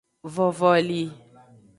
[0.33, 1.01] Vovoli.